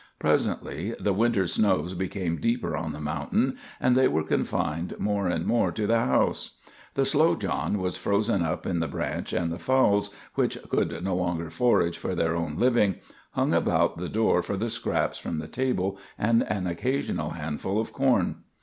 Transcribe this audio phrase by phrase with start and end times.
[0.17, 5.45] Presently the winter snows became deeper on the mountain, and they were confined more and
[5.45, 6.57] more to the house.
[6.95, 11.15] The Slow John was frozen up in the branch, and the fowls, which could no
[11.17, 12.95] longer forage for their own living,
[13.33, 17.93] hung about the door for the scraps from the table and an occasional handful of
[17.93, 18.37] corn.